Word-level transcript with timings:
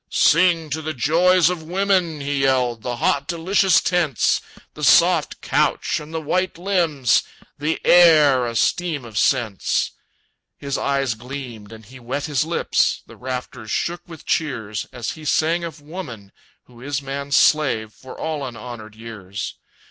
"Sing 0.09 0.71
to 0.71 0.81
the 0.81 0.95
joys 0.95 1.47
of 1.51 1.61
women!" 1.61 2.21
he 2.21 2.41
yelled, 2.41 2.81
"The 2.81 2.95
hot 2.95 3.27
delicious 3.27 3.79
tents, 3.79 4.41
The 4.73 4.83
soft 4.83 5.41
couch, 5.41 5.99
and 5.99 6.11
the 6.11 6.19
white 6.19 6.57
limbs; 6.57 7.21
The 7.59 7.79
air 7.85 8.47
a 8.47 8.55
steam 8.55 9.05
of 9.05 9.15
scents!" 9.15 9.91
His 10.57 10.75
eyes 10.75 11.13
gleamed, 11.13 11.71
and 11.71 11.85
he 11.85 11.99
wet 11.99 12.25
his 12.25 12.43
lips, 12.43 13.03
The 13.05 13.15
rafters 13.15 13.69
shook 13.69 14.01
with 14.07 14.25
cheers, 14.25 14.87
As 14.91 15.11
he 15.11 15.23
sang 15.23 15.63
of 15.63 15.81
woman, 15.81 16.31
who 16.63 16.81
is 16.81 17.03
man's 17.03 17.35
slave 17.35 17.93
For 17.93 18.19
all 18.19 18.43
unhonored 18.43 18.95
years. 18.95 19.53